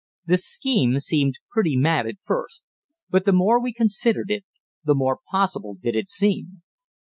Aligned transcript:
The 0.25 0.37
scheme 0.37 0.99
seemed 0.99 1.35
pretty 1.51 1.77
mad 1.77 2.07
at 2.07 2.19
first, 2.19 2.63
but 3.11 3.23
the 3.25 3.31
more 3.31 3.61
we 3.61 3.71
considered 3.71 4.31
it 4.31 4.45
the 4.83 4.95
more 4.95 5.19
possible 5.31 5.75
did 5.79 5.95
it 5.95 6.09
seem. 6.09 6.63